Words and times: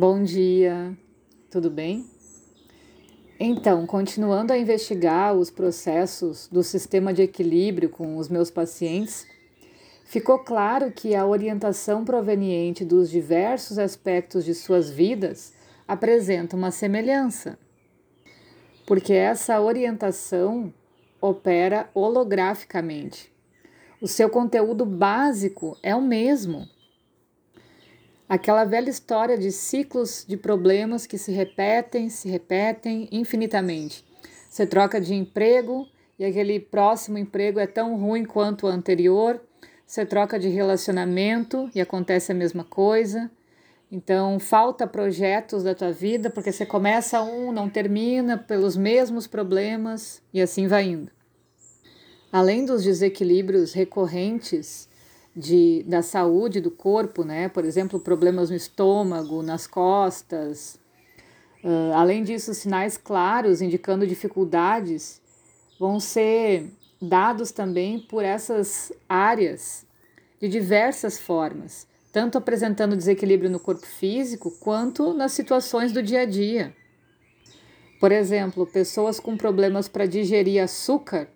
Bom 0.00 0.22
dia, 0.22 0.96
tudo 1.50 1.68
bem? 1.68 2.06
Então, 3.38 3.86
continuando 3.86 4.50
a 4.50 4.56
investigar 4.56 5.34
os 5.34 5.50
processos 5.50 6.48
do 6.48 6.62
sistema 6.62 7.12
de 7.12 7.20
equilíbrio 7.20 7.90
com 7.90 8.16
os 8.16 8.26
meus 8.26 8.50
pacientes, 8.50 9.26
ficou 10.06 10.38
claro 10.38 10.90
que 10.90 11.14
a 11.14 11.26
orientação 11.26 12.02
proveniente 12.02 12.82
dos 12.82 13.10
diversos 13.10 13.78
aspectos 13.78 14.42
de 14.42 14.54
suas 14.54 14.88
vidas 14.88 15.52
apresenta 15.86 16.56
uma 16.56 16.70
semelhança, 16.70 17.58
porque 18.86 19.12
essa 19.12 19.60
orientação 19.60 20.72
opera 21.20 21.90
holograficamente. 21.92 23.30
O 24.00 24.08
seu 24.08 24.30
conteúdo 24.30 24.86
básico 24.86 25.76
é 25.82 25.94
o 25.94 26.00
mesmo 26.00 26.66
Aquela 28.30 28.64
velha 28.64 28.88
história 28.88 29.36
de 29.36 29.50
ciclos 29.50 30.24
de 30.24 30.36
problemas 30.36 31.04
que 31.04 31.18
se 31.18 31.32
repetem, 31.32 32.08
se 32.08 32.28
repetem 32.28 33.08
infinitamente. 33.10 34.04
Você 34.48 34.64
troca 34.64 35.00
de 35.00 35.14
emprego 35.14 35.88
e 36.16 36.24
aquele 36.24 36.60
próximo 36.60 37.18
emprego 37.18 37.58
é 37.58 37.66
tão 37.66 37.96
ruim 37.96 38.24
quanto 38.24 38.66
o 38.66 38.68
anterior. 38.68 39.42
Você 39.84 40.06
troca 40.06 40.38
de 40.38 40.48
relacionamento 40.48 41.68
e 41.74 41.80
acontece 41.80 42.30
a 42.30 42.34
mesma 42.36 42.62
coisa. 42.62 43.28
Então, 43.90 44.38
falta 44.38 44.86
projetos 44.86 45.64
da 45.64 45.74
tua 45.74 45.90
vida 45.90 46.30
porque 46.30 46.52
você 46.52 46.64
começa 46.64 47.20
um, 47.20 47.50
não 47.50 47.68
termina 47.68 48.38
pelos 48.38 48.76
mesmos 48.76 49.26
problemas 49.26 50.22
e 50.32 50.40
assim 50.40 50.68
vai 50.68 50.84
indo. 50.84 51.10
Além 52.30 52.64
dos 52.64 52.84
desequilíbrios 52.84 53.72
recorrentes 53.72 54.88
de, 55.34 55.84
da 55.86 56.02
saúde 56.02 56.60
do 56.60 56.70
corpo, 56.70 57.24
né? 57.24 57.48
Por 57.48 57.64
exemplo, 57.64 58.00
problemas 58.00 58.50
no 58.50 58.56
estômago, 58.56 59.42
nas 59.42 59.66
costas. 59.66 60.78
Uh, 61.62 61.92
além 61.94 62.22
disso, 62.22 62.54
sinais 62.54 62.96
claros 62.96 63.60
indicando 63.60 64.06
dificuldades 64.06 65.20
vão 65.78 66.00
ser 66.00 66.70
dados 67.00 67.50
também 67.50 67.98
por 67.98 68.24
essas 68.24 68.92
áreas 69.08 69.86
de 70.40 70.48
diversas 70.48 71.18
formas, 71.18 71.86
tanto 72.12 72.38
apresentando 72.38 72.96
desequilíbrio 72.96 73.50
no 73.50 73.60
corpo 73.60 73.86
físico 73.86 74.50
quanto 74.60 75.14
nas 75.14 75.32
situações 75.32 75.92
do 75.92 76.02
dia 76.02 76.22
a 76.22 76.26
dia. 76.26 76.74
Por 77.98 78.10
exemplo, 78.10 78.66
pessoas 78.66 79.20
com 79.20 79.36
problemas 79.36 79.86
para 79.86 80.06
digerir 80.06 80.62
açúcar 80.62 81.28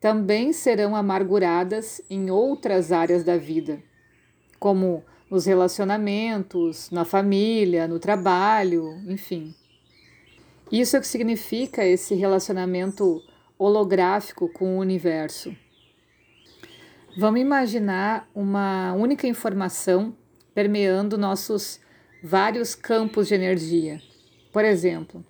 também 0.00 0.52
serão 0.52 0.96
amarguradas 0.96 2.00
em 2.08 2.30
outras 2.30 2.90
áreas 2.90 3.22
da 3.22 3.36
vida, 3.36 3.82
como 4.58 5.04
nos 5.30 5.44
relacionamentos, 5.44 6.90
na 6.90 7.04
família, 7.04 7.86
no 7.86 7.98
trabalho, 7.98 8.98
enfim. 9.06 9.54
Isso 10.72 10.96
é 10.96 10.98
o 10.98 11.02
que 11.02 11.08
significa 11.08 11.84
esse 11.84 12.14
relacionamento 12.14 13.22
holográfico 13.58 14.48
com 14.48 14.76
o 14.76 14.80
universo. 14.80 15.54
Vamos 17.18 17.40
imaginar 17.40 18.28
uma 18.34 18.94
única 18.94 19.26
informação 19.26 20.16
permeando 20.54 21.18
nossos 21.18 21.80
vários 22.22 22.74
campos 22.74 23.28
de 23.28 23.34
energia. 23.34 24.00
Por 24.52 24.64
exemplo, 24.64 25.24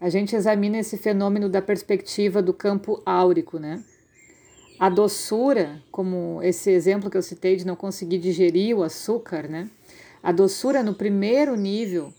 a 0.00 0.08
gente 0.08 0.34
examina 0.34 0.78
esse 0.78 0.96
fenômeno 0.96 1.48
da 1.48 1.62
perspectiva 1.62 2.42
do 2.42 2.52
campo 2.52 3.02
áurico, 3.04 3.58
né? 3.58 3.84
A 4.80 4.88
doçura, 4.88 5.82
como 5.92 6.42
esse 6.42 6.70
exemplo 6.70 7.10
que 7.10 7.16
eu 7.18 7.20
citei 7.20 7.54
de 7.54 7.66
não 7.66 7.76
conseguir 7.76 8.16
digerir 8.16 8.74
o 8.74 8.82
açúcar, 8.82 9.46
né? 9.46 9.68
A 10.22 10.32
doçura 10.32 10.82
no 10.82 10.94
primeiro 10.94 11.54
nível 11.54 12.14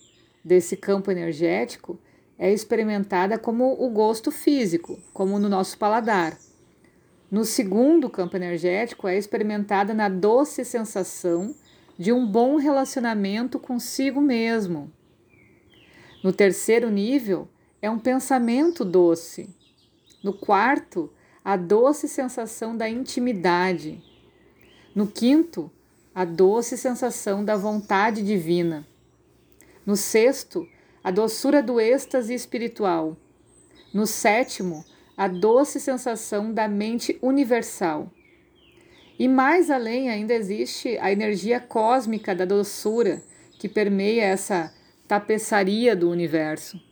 desse 0.45 0.77
campo 0.77 1.09
energético 1.09 1.99
é 2.37 2.53
experimentada 2.53 3.39
como 3.39 3.83
o 3.83 3.89
gosto 3.89 4.29
físico, 4.29 4.99
como 5.11 5.39
no 5.39 5.49
nosso 5.49 5.75
paladar. 5.75 6.37
No 7.31 7.45
segundo 7.45 8.07
campo 8.11 8.35
energético 8.35 9.07
é 9.07 9.17
experimentada 9.17 9.91
na 9.91 10.07
doce 10.07 10.63
sensação 10.63 11.55
de 11.97 12.13
um 12.13 12.27
bom 12.27 12.57
relacionamento 12.57 13.57
consigo 13.57 14.21
mesmo. 14.21 14.91
No 16.23 16.31
terceiro 16.31 16.91
nível 16.91 17.49
é 17.81 17.89
um 17.89 17.97
pensamento 17.97 18.85
doce. 18.85 19.49
No 20.23 20.31
quarto, 20.31 21.11
a 21.43 21.57
doce 21.57 22.07
sensação 22.07 22.77
da 22.77 22.87
intimidade. 22.87 24.01
No 24.93 25.07
quinto, 25.07 25.71
a 26.13 26.23
doce 26.23 26.77
sensação 26.77 27.43
da 27.43 27.55
vontade 27.55 28.21
divina. 28.21 28.85
No 29.85 29.95
sexto, 29.95 30.67
a 31.03 31.09
doçura 31.09 31.63
do 31.63 31.79
êxtase 31.79 32.33
espiritual. 32.33 33.17
No 33.93 34.05
sétimo, 34.05 34.85
a 35.17 35.27
doce 35.27 35.79
sensação 35.79 36.53
da 36.53 36.67
mente 36.67 37.17
universal. 37.21 38.11
E 39.17 39.27
mais 39.27 39.69
além 39.69 40.09
ainda 40.09 40.33
existe 40.33 40.97
a 40.99 41.11
energia 41.11 41.59
cósmica 41.59 42.35
da 42.35 42.45
doçura 42.45 43.21
que 43.59 43.67
permeia 43.67 44.23
essa 44.23 44.73
tapeçaria 45.07 45.95
do 45.95 46.09
universo. 46.09 46.90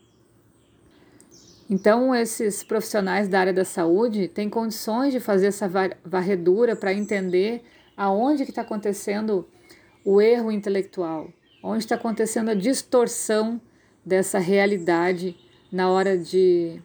Então, 1.70 2.16
esses 2.16 2.64
profissionais 2.64 3.28
da 3.28 3.40
área 3.40 3.54
da 3.54 3.64
saúde 3.64 4.28
têm 4.28 4.50
condições 4.50 5.14
de 5.14 5.20
fazer 5.20 5.48
essa 5.48 5.70
varredura 6.04 6.76
para 6.76 6.92
entender 6.92 7.62
aonde 7.96 8.44
que 8.44 8.50
está 8.50 8.64
acontecendo 8.64 9.48
o 10.04 10.20
erro 10.20 10.52
intelectual, 10.52 11.32
onde 11.62 11.84
está 11.84 11.94
acontecendo 11.94 12.50
a 12.50 12.56
distorção 12.56 13.62
dessa 14.04 14.40
realidade 14.40 15.38
na 15.72 15.92
hora 15.92 16.18
de 16.18 16.82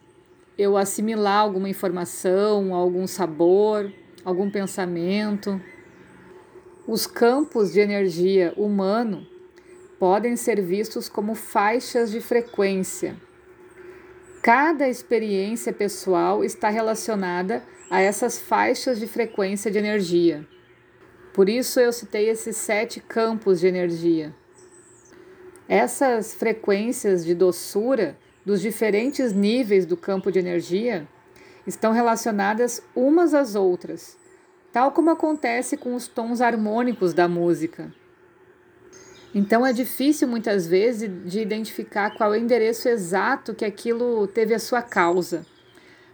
eu 0.55 0.77
assimilar 0.77 1.39
alguma 1.39 1.67
informação, 1.67 2.71
algum 2.75 3.07
sabor, 3.07 3.91
algum 4.23 4.51
pensamento. 4.51 5.59
Os 6.87 7.07
campos 7.07 7.73
de 7.73 7.79
energia 7.79 8.53
humano 8.55 9.25
podem 9.97 10.35
ser 10.35 10.61
vistos 10.61 11.09
como 11.09 11.33
faixas 11.33 12.11
de 12.11 12.21
frequência 12.21 13.15
Cada 14.45 14.87
experiência 14.87 15.73
pessoal 15.73 16.43
está 16.43 16.69
relacionada 16.69 17.63
a 17.89 17.99
essas 17.99 18.37
faixas 18.37 18.99
de 18.99 19.07
frequência 19.07 19.71
de 19.71 19.79
energia. 19.79 20.47
Por 21.33 21.49
isso 21.49 21.79
eu 21.79 21.91
citei 21.91 22.29
esses 22.29 22.55
sete 22.55 22.99
campos 22.99 23.59
de 23.59 23.65
energia. 23.65 24.35
Essas 25.67 26.35
frequências 26.35 27.25
de 27.25 27.33
doçura 27.33 28.19
dos 28.45 28.61
diferentes 28.61 29.33
níveis 29.33 29.83
do 29.83 29.97
campo 29.97 30.31
de 30.31 30.37
energia 30.37 31.07
estão 31.65 31.91
relacionadas 31.91 32.83
umas 32.95 33.33
às 33.33 33.55
outras, 33.55 34.15
tal 34.71 34.91
como 34.91 35.09
acontece 35.09 35.75
com 35.75 35.95
os 35.95 36.07
tons 36.07 36.39
harmônicos 36.39 37.15
da 37.15 37.27
música. 37.27 37.91
Então 39.35 39.65
é 39.65 39.73
difícil 39.73 40.29
muitas 40.29 40.65
vezes 40.65 41.11
de 41.25 41.41
identificar 41.41 42.11
qual 42.11 42.33
é 42.33 42.37
o 42.37 42.39
endereço 42.39 42.87
exato 42.87 43.53
que 43.53 43.65
aquilo 43.65 44.25
teve 44.27 44.53
a 44.53 44.59
sua 44.59 44.81
causa. 44.81 45.45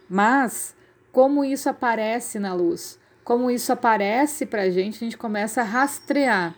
Mas 0.09 0.75
como 1.11 1.45
isso 1.45 1.69
aparece 1.69 2.39
na 2.39 2.55
luz, 2.55 2.97
como 3.23 3.51
isso 3.51 3.71
aparece 3.71 4.43
para 4.47 4.63
a 4.63 4.69
gente, 4.71 4.95
a 4.95 4.99
gente 5.05 5.19
começa 5.19 5.61
a 5.61 5.63
rastrear. 5.63 6.55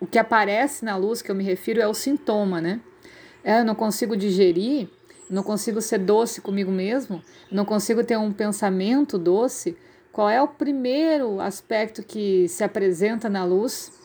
O, 0.00 0.06
que 0.06 0.18
aparece 0.18 0.84
na 0.84 0.96
luz, 0.96 1.22
que 1.22 1.30
eu 1.30 1.34
me 1.34 1.44
refiro, 1.44 1.80
é 1.80 1.88
o 1.88 1.94
sintoma, 1.94 2.60
né? 2.60 2.80
É, 3.42 3.60
eu 3.60 3.64
não 3.64 3.74
consigo 3.74 4.16
digerir, 4.16 4.88
não 5.30 5.42
consigo 5.42 5.80
ser 5.80 5.98
doce 5.98 6.42
comigo 6.42 6.70
mesmo, 6.70 7.22
não 7.50 7.64
consigo 7.64 8.04
ter 8.04 8.18
um 8.18 8.32
pensamento 8.32 9.18
doce. 9.18 9.76
Qual 10.12 10.28
é 10.28 10.42
o 10.42 10.48
primeiro 10.48 11.40
aspecto 11.40 12.02
que 12.02 12.48
se 12.48 12.62
apresenta 12.62 13.30
na 13.30 13.44
luz? 13.44 13.97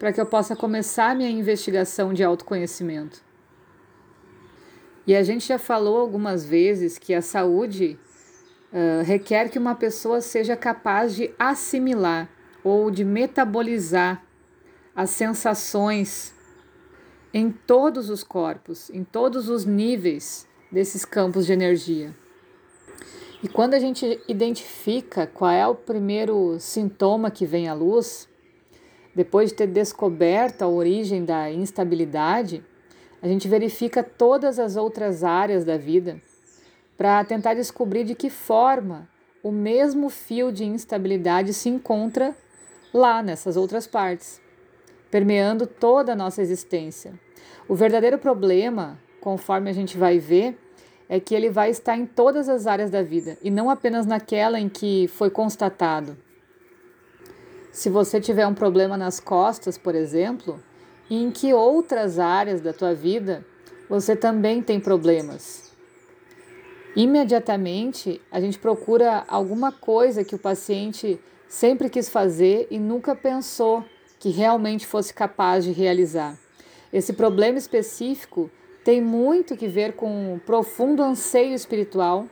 Para 0.00 0.14
que 0.14 0.18
eu 0.18 0.24
possa 0.24 0.56
começar 0.56 1.14
minha 1.14 1.28
investigação 1.28 2.14
de 2.14 2.24
autoconhecimento. 2.24 3.22
E 5.06 5.14
a 5.14 5.22
gente 5.22 5.46
já 5.46 5.58
falou 5.58 5.98
algumas 5.98 6.42
vezes 6.42 6.96
que 6.96 7.12
a 7.12 7.20
saúde 7.20 7.98
uh, 8.72 9.04
requer 9.04 9.50
que 9.50 9.58
uma 9.58 9.74
pessoa 9.74 10.22
seja 10.22 10.56
capaz 10.56 11.14
de 11.14 11.30
assimilar 11.38 12.30
ou 12.64 12.90
de 12.90 13.04
metabolizar 13.04 14.24
as 14.96 15.10
sensações 15.10 16.32
em 17.34 17.50
todos 17.50 18.08
os 18.08 18.24
corpos, 18.24 18.88
em 18.88 19.04
todos 19.04 19.50
os 19.50 19.66
níveis 19.66 20.48
desses 20.72 21.04
campos 21.04 21.44
de 21.44 21.52
energia. 21.52 22.14
E 23.42 23.48
quando 23.48 23.74
a 23.74 23.78
gente 23.78 24.18
identifica 24.26 25.26
qual 25.26 25.50
é 25.50 25.66
o 25.66 25.74
primeiro 25.74 26.58
sintoma 26.58 27.30
que 27.30 27.44
vem 27.44 27.68
à 27.68 27.74
luz, 27.74 28.29
depois 29.14 29.50
de 29.50 29.56
ter 29.56 29.66
descoberto 29.66 30.62
a 30.62 30.68
origem 30.68 31.24
da 31.24 31.50
instabilidade, 31.50 32.64
a 33.22 33.26
gente 33.26 33.48
verifica 33.48 34.02
todas 34.02 34.58
as 34.58 34.76
outras 34.76 35.24
áreas 35.24 35.64
da 35.64 35.76
vida 35.76 36.20
para 36.96 37.24
tentar 37.24 37.54
descobrir 37.54 38.04
de 38.04 38.14
que 38.14 38.30
forma 38.30 39.08
o 39.42 39.50
mesmo 39.50 40.08
fio 40.08 40.52
de 40.52 40.64
instabilidade 40.64 41.54
se 41.54 41.68
encontra 41.68 42.36
lá 42.92 43.22
nessas 43.22 43.56
outras 43.56 43.86
partes, 43.86 44.40
permeando 45.10 45.66
toda 45.66 46.12
a 46.12 46.16
nossa 46.16 46.42
existência. 46.42 47.12
O 47.68 47.74
verdadeiro 47.74 48.18
problema, 48.18 48.98
conforme 49.20 49.70
a 49.70 49.72
gente 49.72 49.96
vai 49.96 50.18
ver, 50.18 50.58
é 51.08 51.18
que 51.18 51.34
ele 51.34 51.50
vai 51.50 51.70
estar 51.70 51.96
em 51.96 52.06
todas 52.06 52.48
as 52.48 52.66
áreas 52.66 52.90
da 52.90 53.02
vida 53.02 53.36
e 53.42 53.50
não 53.50 53.70
apenas 53.70 54.06
naquela 54.06 54.60
em 54.60 54.68
que 54.68 55.08
foi 55.08 55.30
constatado. 55.30 56.16
Se 57.72 57.88
você 57.88 58.20
tiver 58.20 58.46
um 58.46 58.54
problema 58.54 58.96
nas 58.96 59.20
costas, 59.20 59.78
por 59.78 59.94
exemplo, 59.94 60.60
e 61.08 61.22
em 61.22 61.30
que 61.30 61.54
outras 61.54 62.18
áreas 62.18 62.60
da 62.60 62.72
tua 62.72 62.94
vida 62.94 63.44
você 63.88 64.14
também 64.14 64.62
tem 64.62 64.78
problemas. 64.78 65.72
Imediatamente 66.94 68.20
a 68.30 68.40
gente 68.40 68.58
procura 68.58 69.24
alguma 69.28 69.70
coisa 69.70 70.24
que 70.24 70.34
o 70.34 70.38
paciente 70.38 71.20
sempre 71.48 71.88
quis 71.88 72.08
fazer 72.08 72.66
e 72.70 72.78
nunca 72.78 73.14
pensou 73.14 73.84
que 74.18 74.30
realmente 74.30 74.86
fosse 74.86 75.14
capaz 75.14 75.64
de 75.64 75.72
realizar. 75.72 76.36
Esse 76.92 77.12
problema 77.12 77.58
específico 77.58 78.50
tem 78.84 79.00
muito 79.00 79.56
que 79.56 79.68
ver 79.68 79.94
com 79.94 80.34
o 80.34 80.40
profundo 80.40 81.02
anseio 81.02 81.54
espiritual 81.54 82.26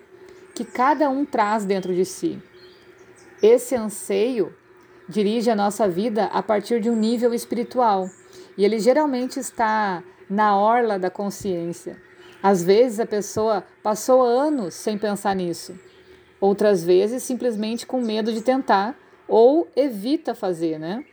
que 0.55 0.65
cada 0.65 1.09
um 1.09 1.25
traz 1.25 1.65
dentro 1.65 1.95
de 1.95 2.05
si. 2.05 2.41
Esse 3.41 3.77
anseio 3.77 4.53
dirige 5.09 5.51
a 5.51 5.57
nossa 5.57 5.89
vida 5.89 6.27
a 6.27 6.43
partir 6.43 6.81
de 6.81 6.91
um 6.91 6.97
nível 6.97 7.33
espiritual 7.33 8.09
e 8.57 8.65
ele 8.65 8.79
geralmente 8.79 9.39
está 9.39 10.03
na 10.29 10.57
orla 10.57 10.99
da 10.99 11.11
consciência. 11.11 12.01
Às 12.43 12.63
vezes 12.63 13.01
a 13.01 13.07
pessoa 13.07 13.65
passou 13.83 14.23
anos 14.23 14.75
sem 14.75 14.99
pensar 14.99 15.35
nisso, 15.35 15.79
outras 16.41 16.85
vezes 16.85 17.23
simplesmente 17.23 17.87
com 17.87 18.01
medo 18.01 18.33
de 18.33 18.43
tentar 18.43 18.97
ou 19.27 19.69
evita 19.75 20.35
fazer, 20.35 20.79
né? 20.79 21.05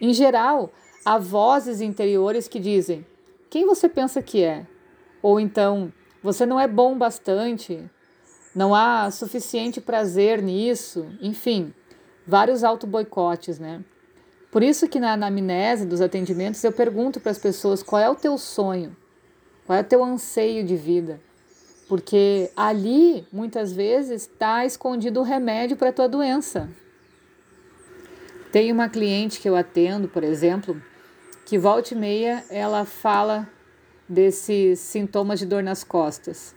Em 0.00 0.12
geral, 0.12 0.72
há 1.04 1.18
vozes 1.18 1.80
interiores 1.80 2.48
que 2.48 2.58
dizem: 2.58 3.06
quem 3.50 3.66
você 3.66 3.88
pensa 3.88 4.22
que 4.22 4.42
é? 4.42 4.66
Ou 5.22 5.38
então, 5.38 5.92
você 6.22 6.46
não 6.46 6.58
é 6.58 6.66
bom 6.66 6.96
bastante, 6.96 7.82
não 8.54 8.74
há 8.74 9.10
suficiente 9.10 9.80
prazer 9.80 10.42
nisso, 10.42 11.06
enfim, 11.20 11.72
vários 12.26 12.64
auto-boicotes, 12.64 13.58
né? 13.58 13.82
Por 14.50 14.62
isso 14.62 14.88
que 14.88 15.00
na 15.00 15.14
anamnese 15.14 15.84
dos 15.84 16.00
atendimentos 16.00 16.62
eu 16.62 16.72
pergunto 16.72 17.20
para 17.20 17.32
as 17.32 17.38
pessoas 17.38 17.82
qual 17.82 18.00
é 18.00 18.08
o 18.08 18.14
teu 18.14 18.38
sonho, 18.38 18.96
qual 19.66 19.78
é 19.78 19.82
o 19.82 19.84
teu 19.84 20.02
anseio 20.02 20.64
de 20.64 20.76
vida. 20.76 21.20
Porque 21.88 22.50
ali, 22.56 23.26
muitas 23.32 23.72
vezes, 23.72 24.22
está 24.22 24.64
escondido 24.64 25.20
o 25.20 25.24
remédio 25.24 25.76
para 25.76 25.88
a 25.88 25.92
tua 25.92 26.08
doença. 26.08 26.68
Tem 28.52 28.70
uma 28.70 28.88
cliente 28.88 29.40
que 29.40 29.48
eu 29.48 29.56
atendo, 29.56 30.08
por 30.08 30.22
exemplo, 30.22 30.80
que 31.44 31.58
volta 31.58 31.92
e 31.92 31.96
meia 31.96 32.44
ela 32.48 32.84
fala 32.84 33.48
desses 34.08 34.78
sintomas 34.78 35.40
de 35.40 35.46
dor 35.46 35.62
nas 35.62 35.82
costas. 35.82 36.54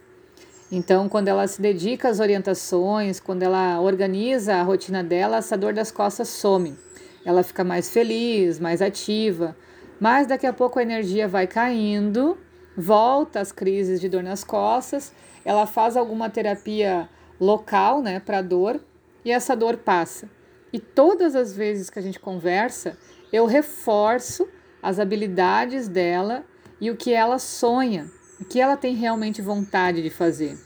Então, 0.71 1.07
quando 1.07 1.29
ela 1.29 1.47
se 1.47 1.61
dedica 1.61 2.09
às 2.09 2.19
orientações, 2.19 3.19
quando 3.21 3.43
ela 3.43 3.79
organiza 3.79 4.55
a 4.55 4.63
rotina 4.63 5.01
dela, 5.01 5.37
essa 5.37 5.57
dor 5.57 5.73
das 5.73 5.91
costas 5.91 6.27
some. 6.27 6.77
Ela 7.23 7.41
fica 7.41 7.63
mais 7.63 7.89
feliz, 7.89 8.59
mais 8.59 8.81
ativa, 8.81 9.55
mas 9.99 10.27
daqui 10.27 10.45
a 10.45 10.51
pouco 10.51 10.77
a 10.77 10.81
energia 10.81 11.27
vai 11.27 11.47
caindo, 11.47 12.37
volta 12.75 13.39
às 13.39 13.51
crises 13.51 14.01
de 14.01 14.09
dor 14.09 14.23
nas 14.23 14.43
costas, 14.43 15.13
ela 15.45 15.65
faz 15.65 15.95
alguma 15.95 16.29
terapia 16.29 17.09
local, 17.39 18.01
né, 18.01 18.19
para 18.19 18.41
dor, 18.41 18.79
e 19.23 19.31
essa 19.31 19.55
dor 19.55 19.77
passa. 19.77 20.29
E 20.71 20.79
todas 20.79 21.35
as 21.35 21.55
vezes 21.55 21.89
que 21.89 21.97
a 21.97 22.01
gente 22.01 22.19
conversa, 22.19 22.97
eu 23.31 23.45
reforço 23.45 24.47
as 24.83 24.99
habilidades 24.99 25.87
dela 25.87 26.43
e 26.79 26.91
o 26.91 26.95
que 26.95 27.13
ela 27.13 27.39
sonha, 27.39 28.11
o 28.39 28.45
que 28.45 28.59
ela 28.59 28.77
tem 28.77 28.95
realmente 28.95 29.41
vontade 29.41 30.01
de 30.01 30.09
fazer. 30.09 30.57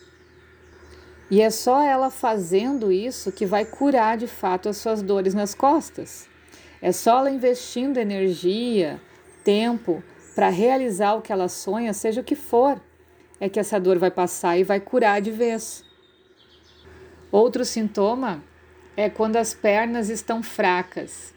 E 1.29 1.41
é 1.41 1.49
só 1.49 1.81
ela 1.81 2.09
fazendo 2.09 2.91
isso 2.91 3.31
que 3.31 3.45
vai 3.45 3.63
curar 3.63 4.17
de 4.17 4.27
fato 4.27 4.67
as 4.67 4.77
suas 4.77 5.01
dores 5.01 5.33
nas 5.33 5.55
costas. 5.55 6.27
É 6.81 6.91
só 6.91 7.19
ela 7.19 7.31
investindo 7.31 7.97
energia, 7.97 8.99
tempo 9.43 10.03
para 10.35 10.49
realizar 10.49 11.13
o 11.13 11.21
que 11.21 11.31
ela 11.31 11.47
sonha, 11.47 11.93
seja 11.93 12.21
o 12.21 12.23
que 12.23 12.35
for, 12.35 12.81
é 13.39 13.47
que 13.47 13.59
essa 13.59 13.79
dor 13.79 13.97
vai 13.97 14.11
passar 14.11 14.57
e 14.57 14.63
vai 14.63 14.79
curar 14.79 15.21
de 15.21 15.31
vez. 15.31 15.85
Outro 17.31 17.63
sintoma 17.63 18.43
é 18.95 19.09
quando 19.09 19.37
as 19.37 19.53
pernas 19.53 20.09
estão 20.09 20.43
fracas. 20.43 21.33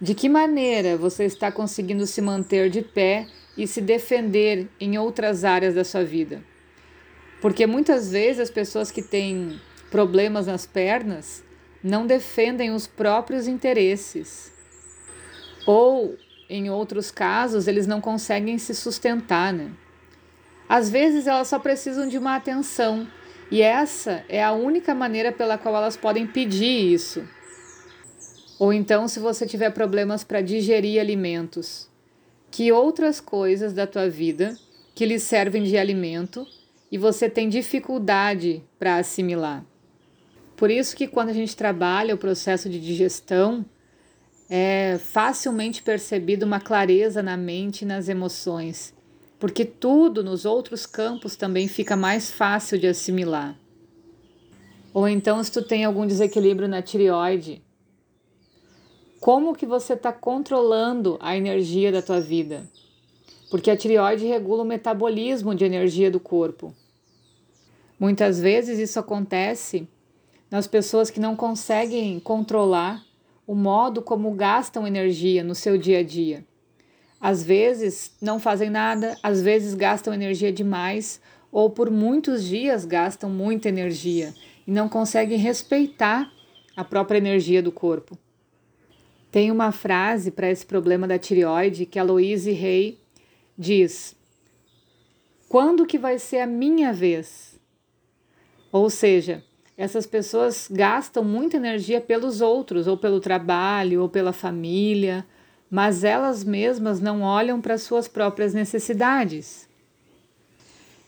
De 0.00 0.14
que 0.14 0.28
maneira 0.28 0.96
você 0.96 1.24
está 1.24 1.50
conseguindo 1.50 2.06
se 2.06 2.22
manter 2.22 2.70
de 2.70 2.82
pé 2.82 3.26
e 3.58 3.66
se 3.66 3.80
defender 3.80 4.68
em 4.80 4.96
outras 4.96 5.44
áreas 5.44 5.74
da 5.74 5.84
sua 5.84 6.04
vida? 6.04 6.42
Porque 7.40 7.66
muitas 7.66 8.10
vezes 8.10 8.40
as 8.40 8.50
pessoas 8.50 8.90
que 8.90 9.02
têm 9.02 9.60
problemas 9.90 10.46
nas 10.46 10.64
pernas 10.64 11.44
não 11.82 12.06
defendem 12.06 12.70
os 12.70 12.86
próprios 12.86 13.46
interesses. 13.46 14.52
Ou, 15.66 16.16
em 16.48 16.70
outros 16.70 17.10
casos, 17.10 17.68
eles 17.68 17.86
não 17.86 18.00
conseguem 18.00 18.56
se 18.58 18.74
sustentar, 18.74 19.52
né? 19.52 19.70
Às 20.68 20.88
vezes 20.88 21.26
elas 21.26 21.48
só 21.48 21.58
precisam 21.58 22.08
de 22.08 22.18
uma 22.18 22.36
atenção, 22.36 23.08
e 23.50 23.62
essa 23.62 24.24
é 24.28 24.42
a 24.42 24.52
única 24.52 24.94
maneira 24.94 25.32
pela 25.32 25.56
qual 25.56 25.74
elas 25.74 25.96
podem 25.96 26.26
pedir 26.26 26.92
isso. 26.92 27.26
Ou 28.58 28.72
então, 28.72 29.08
se 29.08 29.20
você 29.20 29.46
tiver 29.46 29.70
problemas 29.70 30.24
para 30.24 30.42
digerir 30.42 31.00
alimentos, 31.00 31.88
que 32.50 32.72
outras 32.72 33.20
coisas 33.20 33.72
da 33.72 33.86
tua 33.86 34.08
vida 34.08 34.56
que 34.94 35.06
lhe 35.06 35.18
servem 35.18 35.62
de 35.62 35.76
alimento 35.76 36.46
e 36.90 36.98
você 36.98 37.28
tem 37.28 37.48
dificuldade 37.48 38.62
para 38.78 38.96
assimilar. 38.96 39.64
Por 40.56 40.70
isso 40.70 40.96
que 40.96 41.06
quando 41.06 41.28
a 41.28 41.32
gente 41.32 41.56
trabalha 41.56 42.14
o 42.14 42.18
processo 42.18 42.68
de 42.68 42.80
digestão, 42.80 43.64
é 44.50 44.98
facilmente 44.98 45.82
percebido 45.82 46.44
uma 46.44 46.58
clareza 46.58 47.22
na 47.22 47.36
mente 47.36 47.82
e 47.82 47.86
nas 47.86 48.08
emoções, 48.08 48.94
porque 49.38 49.64
tudo 49.64 50.24
nos 50.24 50.44
outros 50.44 50.86
campos 50.86 51.36
também 51.36 51.68
fica 51.68 51.96
mais 51.96 52.30
fácil 52.30 52.78
de 52.78 52.86
assimilar. 52.86 53.56
Ou 54.92 55.06
então, 55.06 55.42
se 55.44 55.52
tu 55.52 55.62
tem 55.62 55.84
algum 55.84 56.06
desequilíbrio 56.06 56.66
na 56.66 56.82
tireoide, 56.82 57.62
como 59.20 59.54
que 59.54 59.66
você 59.66 59.94
está 59.94 60.12
controlando 60.12 61.18
a 61.20 61.36
energia 61.36 61.90
da 61.90 62.00
tua 62.00 62.20
vida? 62.20 62.68
Porque 63.50 63.70
a 63.70 63.76
tireoide 63.76 64.26
regula 64.26 64.62
o 64.62 64.66
metabolismo 64.66 65.54
de 65.54 65.64
energia 65.64 66.10
do 66.10 66.20
corpo. 66.20 66.72
Muitas 67.98 68.38
vezes 68.40 68.78
isso 68.78 68.98
acontece 69.00 69.88
nas 70.48 70.66
pessoas 70.68 71.10
que 71.10 71.18
não 71.18 71.34
conseguem 71.34 72.20
controlar 72.20 73.02
o 73.44 73.54
modo 73.54 74.02
como 74.02 74.30
gastam 74.32 74.86
energia 74.86 75.42
no 75.42 75.54
seu 75.54 75.76
dia 75.76 75.98
a 75.98 76.02
dia. 76.04 76.44
Às 77.20 77.42
vezes 77.42 78.14
não 78.22 78.38
fazem 78.38 78.70
nada, 78.70 79.16
às 79.20 79.42
vezes 79.42 79.74
gastam 79.74 80.14
energia 80.14 80.52
demais 80.52 81.20
ou 81.50 81.70
por 81.70 81.90
muitos 81.90 82.44
dias 82.44 82.84
gastam 82.84 83.28
muita 83.28 83.68
energia 83.68 84.32
e 84.64 84.70
não 84.70 84.88
conseguem 84.88 85.38
respeitar 85.38 86.30
a 86.76 86.84
própria 86.84 87.18
energia 87.18 87.60
do 87.60 87.72
corpo. 87.72 88.16
Tem 89.30 89.50
uma 89.50 89.72
frase 89.72 90.30
para 90.30 90.50
esse 90.50 90.64
problema 90.64 91.06
da 91.06 91.18
tireoide 91.18 91.84
que 91.84 91.98
a 91.98 92.02
Louise 92.02 92.50
Rey 92.50 92.98
diz: 93.56 94.16
Quando 95.48 95.86
que 95.86 95.98
vai 95.98 96.18
ser 96.18 96.40
a 96.40 96.46
minha 96.46 96.92
vez? 96.92 97.58
Ou 98.72 98.88
seja, 98.88 99.44
essas 99.76 100.06
pessoas 100.06 100.68
gastam 100.70 101.22
muita 101.22 101.56
energia 101.56 102.00
pelos 102.00 102.40
outros, 102.40 102.86
ou 102.86 102.96
pelo 102.96 103.20
trabalho, 103.20 104.02
ou 104.02 104.08
pela 104.08 104.32
família, 104.32 105.26
mas 105.70 106.04
elas 106.04 106.42
mesmas 106.42 107.00
não 107.00 107.22
olham 107.22 107.60
para 107.60 107.78
suas 107.78 108.08
próprias 108.08 108.54
necessidades. 108.54 109.68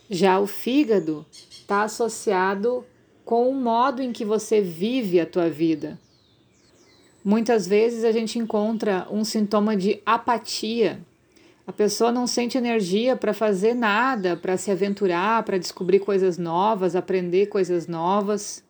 Já 0.09 0.39
o 0.39 0.47
fígado 0.47 1.25
está 1.31 1.83
associado 1.83 2.85
com 3.25 3.49
o 3.49 3.55
modo 3.55 4.03
em 4.03 4.12
que 4.12 4.25
você 4.25 4.61
vive 4.61 5.21
a 5.21 5.27
tua 5.27 5.49
vida. 5.49 5.99
Muitas 7.25 7.67
vezes 7.67 8.05
a 8.05 8.12
gente 8.12 8.39
encontra 8.39 9.07
um 9.11 9.25
sintoma 9.25 9.77
de 9.77 10.00
apatia. 10.07 11.00
A 11.67 11.73
pessoa 11.73 12.11
não 12.11 12.27
sente 12.27 12.57
energia 12.57 13.15
para 13.15 13.35
fazer 13.35 13.75
nada, 13.75 14.37
para 14.37 14.57
se 14.57 14.71
aventurar, 14.71 15.43
para 15.43 15.59
descobrir 15.59 16.00
coisas 16.00 16.39
novas, 16.39 16.97
aprender 16.97 17.47
coisas 17.47 17.87
novas 17.87 18.65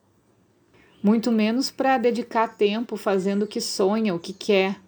muito 1.02 1.32
menos 1.32 1.70
para 1.70 1.98
dedicar 1.98 2.56
tempo 2.56 2.96
fazendo 2.96 3.44
o 3.44 3.46
que 3.46 3.60
sonha, 3.60 4.14
o 4.14 4.18
que 4.18 4.32
quer. 4.32 4.78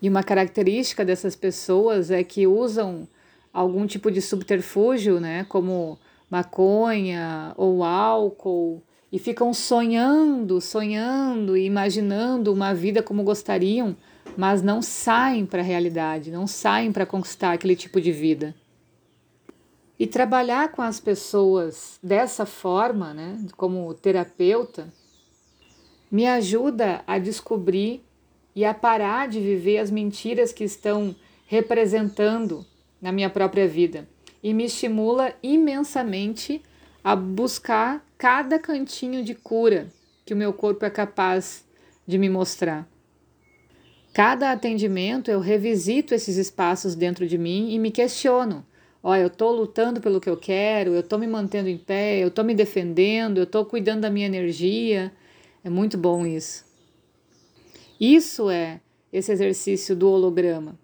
E 0.00 0.08
uma 0.08 0.22
característica 0.22 1.04
dessas 1.04 1.34
pessoas 1.34 2.10
é 2.10 2.22
que 2.22 2.46
usam 2.46 3.08
algum 3.52 3.86
tipo 3.86 4.10
de 4.10 4.20
subterfúgio, 4.20 5.18
né, 5.18 5.46
como 5.48 5.98
maconha 6.30 7.54
ou 7.56 7.82
álcool, 7.82 8.82
e 9.16 9.18
ficam 9.18 9.54
sonhando, 9.54 10.60
sonhando 10.60 11.56
e 11.56 11.64
imaginando 11.64 12.52
uma 12.52 12.74
vida 12.74 13.02
como 13.02 13.22
gostariam 13.22 13.96
mas 14.36 14.62
não 14.62 14.82
saem 14.82 15.46
para 15.46 15.60
a 15.60 15.64
realidade, 15.64 16.30
não 16.30 16.46
saem 16.46 16.92
para 16.92 17.06
conquistar 17.06 17.52
aquele 17.52 17.74
tipo 17.74 18.00
de 18.00 18.12
vida. 18.12 18.54
E 19.98 20.06
trabalhar 20.06 20.72
com 20.72 20.82
as 20.82 21.00
pessoas 21.00 21.98
dessa 22.02 22.44
forma, 22.44 23.14
né, 23.14 23.38
como 23.56 23.94
terapeuta, 23.94 24.92
me 26.10 26.26
ajuda 26.26 27.02
a 27.06 27.18
descobrir 27.18 28.04
e 28.54 28.64
a 28.64 28.74
parar 28.74 29.26
de 29.26 29.40
viver 29.40 29.78
as 29.78 29.90
mentiras 29.90 30.52
que 30.52 30.64
estão 30.64 31.16
representando 31.46 32.64
na 33.00 33.10
minha 33.10 33.30
própria 33.30 33.66
vida 33.66 34.06
e 34.42 34.52
me 34.52 34.66
estimula 34.66 35.32
imensamente 35.42 36.62
a 37.06 37.14
buscar 37.14 38.04
cada 38.18 38.58
cantinho 38.58 39.22
de 39.22 39.32
cura 39.32 39.86
que 40.24 40.34
o 40.34 40.36
meu 40.36 40.52
corpo 40.52 40.84
é 40.84 40.90
capaz 40.90 41.64
de 42.04 42.18
me 42.18 42.28
mostrar. 42.28 42.84
Cada 44.12 44.50
atendimento 44.50 45.30
eu 45.30 45.38
revisito 45.38 46.12
esses 46.16 46.36
espaços 46.36 46.96
dentro 46.96 47.24
de 47.24 47.38
mim 47.38 47.70
e 47.70 47.78
me 47.78 47.92
questiono. 47.92 48.66
Ó, 49.04 49.14
eu 49.14 49.28
estou 49.28 49.52
lutando 49.52 50.00
pelo 50.00 50.20
que 50.20 50.28
eu 50.28 50.36
quero, 50.36 50.94
eu 50.94 50.98
estou 50.98 51.16
me 51.16 51.28
mantendo 51.28 51.68
em 51.68 51.78
pé, 51.78 52.18
eu 52.18 52.26
estou 52.26 52.44
me 52.44 52.56
defendendo, 52.56 53.38
eu 53.38 53.44
estou 53.44 53.64
cuidando 53.64 54.00
da 54.00 54.10
minha 54.10 54.26
energia. 54.26 55.12
É 55.62 55.70
muito 55.70 55.96
bom 55.96 56.26
isso. 56.26 56.64
Isso 58.00 58.50
é 58.50 58.80
esse 59.12 59.30
exercício 59.30 59.94
do 59.94 60.10
holograma. 60.10 60.76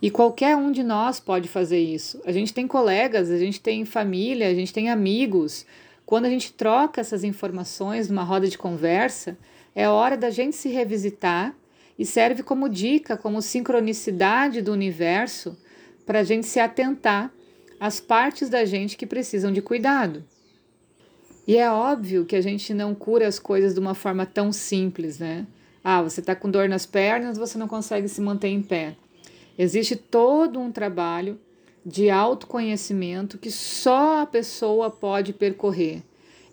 E 0.00 0.10
qualquer 0.10 0.54
um 0.56 0.70
de 0.70 0.82
nós 0.82 1.18
pode 1.18 1.48
fazer 1.48 1.80
isso. 1.80 2.20
A 2.24 2.30
gente 2.30 2.54
tem 2.54 2.68
colegas, 2.68 3.30
a 3.30 3.38
gente 3.38 3.60
tem 3.60 3.84
família, 3.84 4.48
a 4.48 4.54
gente 4.54 4.72
tem 4.72 4.90
amigos. 4.90 5.66
Quando 6.06 6.26
a 6.26 6.30
gente 6.30 6.52
troca 6.52 7.00
essas 7.00 7.24
informações 7.24 8.08
numa 8.08 8.22
roda 8.22 8.48
de 8.48 8.56
conversa, 8.56 9.36
é 9.74 9.88
hora 9.88 10.16
da 10.16 10.30
gente 10.30 10.56
se 10.56 10.68
revisitar 10.68 11.54
e 11.98 12.06
serve 12.06 12.44
como 12.44 12.68
dica, 12.68 13.16
como 13.16 13.42
sincronicidade 13.42 14.62
do 14.62 14.72
universo 14.72 15.58
para 16.06 16.20
a 16.20 16.24
gente 16.24 16.46
se 16.46 16.60
atentar 16.60 17.32
às 17.80 17.98
partes 17.98 18.48
da 18.48 18.64
gente 18.64 18.96
que 18.96 19.06
precisam 19.06 19.52
de 19.52 19.60
cuidado. 19.60 20.24
E 21.46 21.56
é 21.56 21.70
óbvio 21.70 22.24
que 22.24 22.36
a 22.36 22.40
gente 22.40 22.72
não 22.72 22.94
cura 22.94 23.26
as 23.26 23.38
coisas 23.38 23.74
de 23.74 23.80
uma 23.80 23.94
forma 23.94 24.24
tão 24.24 24.52
simples, 24.52 25.18
né? 25.18 25.46
Ah, 25.82 26.02
você 26.02 26.20
está 26.20 26.36
com 26.36 26.50
dor 26.50 26.68
nas 26.68 26.86
pernas, 26.86 27.38
você 27.38 27.56
não 27.56 27.66
consegue 27.66 28.08
se 28.08 28.20
manter 28.20 28.48
em 28.48 28.62
pé. 28.62 28.96
Existe 29.58 29.96
todo 29.96 30.60
um 30.60 30.70
trabalho 30.70 31.38
de 31.84 32.08
autoconhecimento 32.08 33.36
que 33.36 33.50
só 33.50 34.22
a 34.22 34.26
pessoa 34.26 34.90
pode 34.90 35.32
percorrer. 35.32 36.02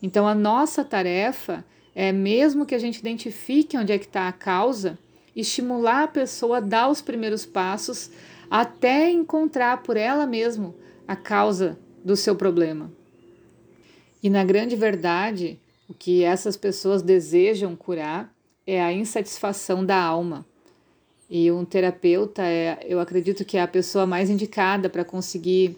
Então, 0.01 0.27
a 0.27 0.33
nossa 0.33 0.83
tarefa 0.83 1.63
é, 1.95 2.11
mesmo 2.11 2.65
que 2.65 2.75
a 2.75 2.79
gente 2.79 2.99
identifique 2.99 3.77
onde 3.77 3.93
é 3.93 3.97
que 3.97 4.05
está 4.05 4.27
a 4.27 4.33
causa, 4.33 4.99
estimular 5.33 6.03
a 6.03 6.07
pessoa 6.07 6.57
a 6.57 6.61
dar 6.61 6.89
os 6.89 7.01
primeiros 7.01 7.45
passos 7.45 8.11
até 8.49 9.09
encontrar 9.09 9.81
por 9.81 9.95
ela 9.95 10.27
mesma 10.27 10.75
a 11.07 11.15
causa 11.15 11.79
do 12.03 12.15
seu 12.15 12.35
problema. 12.35 12.91
E 14.21 14.29
na 14.29 14.43
grande 14.43 14.75
verdade, 14.75 15.59
o 15.87 15.93
que 15.93 16.23
essas 16.23 16.57
pessoas 16.57 17.01
desejam 17.01 17.75
curar 17.75 18.33
é 18.67 18.81
a 18.81 18.91
insatisfação 18.91 19.85
da 19.85 20.01
alma. 20.01 20.45
E 21.29 21.51
um 21.51 21.65
terapeuta 21.65 22.43
é, 22.43 22.79
eu 22.87 22.99
acredito 22.99 23.43
que 23.43 23.57
é 23.57 23.61
a 23.61 23.67
pessoa 23.67 24.05
mais 24.05 24.29
indicada 24.29 24.89
para 24.89 25.03
conseguir 25.03 25.77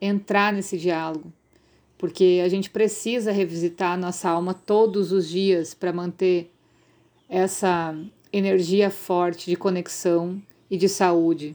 entrar 0.00 0.52
nesse 0.52 0.78
diálogo, 0.78 1.30
porque 1.98 2.40
a 2.42 2.48
gente 2.48 2.70
precisa 2.70 3.30
revisitar 3.30 3.92
a 3.92 3.96
nossa 3.96 4.28
alma 4.28 4.54
todos 4.54 5.12
os 5.12 5.28
dias 5.28 5.74
para 5.74 5.92
manter 5.92 6.50
essa 7.28 7.94
energia 8.32 8.90
forte 8.90 9.50
de 9.50 9.56
conexão 9.56 10.40
e 10.70 10.78
de 10.78 10.88
saúde. 10.88 11.54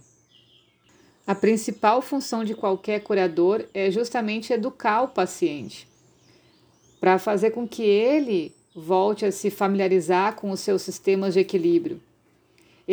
A 1.26 1.34
principal 1.34 2.02
função 2.02 2.44
de 2.44 2.54
qualquer 2.54 3.02
curador 3.02 3.66
é 3.74 3.90
justamente 3.90 4.54
educar 4.54 5.04
o 5.04 5.08
paciente, 5.08 5.88
para 7.00 7.18
fazer 7.18 7.52
com 7.52 7.68
que 7.68 7.84
ele 7.84 8.54
volte 8.76 9.26
a 9.26 9.32
se 9.32 9.50
familiarizar 9.50 10.36
com 10.36 10.52
os 10.52 10.60
seus 10.60 10.84
sistemas 10.84 11.34
de 11.34 11.40
equilíbrio 11.40 12.00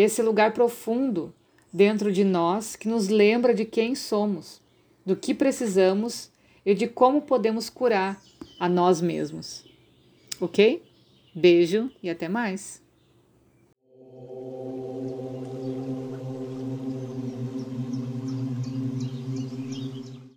esse 0.00 0.22
lugar 0.22 0.52
profundo 0.52 1.34
dentro 1.72 2.12
de 2.12 2.22
nós 2.22 2.76
que 2.76 2.86
nos 2.86 3.08
lembra 3.08 3.52
de 3.52 3.64
quem 3.64 3.96
somos, 3.96 4.60
do 5.04 5.16
que 5.16 5.34
precisamos 5.34 6.30
e 6.64 6.72
de 6.72 6.86
como 6.86 7.22
podemos 7.22 7.68
curar 7.68 8.22
a 8.60 8.68
nós 8.68 9.00
mesmos. 9.00 9.64
Ok? 10.40 10.84
Beijo 11.34 11.90
e 12.00 12.08
até 12.08 12.28
mais! 12.28 12.80